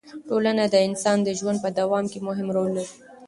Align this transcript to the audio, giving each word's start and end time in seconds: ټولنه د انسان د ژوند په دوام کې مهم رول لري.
ټولنه 0.29 0.63
د 0.69 0.75
انسان 0.87 1.17
د 1.23 1.29
ژوند 1.39 1.57
په 1.63 1.69
دوام 1.79 2.05
کې 2.11 2.19
مهم 2.27 2.47
رول 2.55 2.69
لري. 2.77 2.93